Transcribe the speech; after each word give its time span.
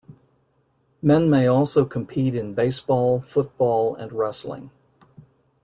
Men 1.03 1.29
may 1.29 1.45
also 1.45 1.85
compete 1.85 2.33
in 2.33 2.55
baseball, 2.55 3.19
football, 3.21 3.93
and 3.93 4.11
wrestling. 4.11 4.71